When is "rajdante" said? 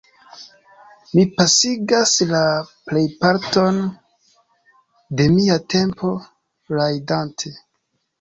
6.79-7.53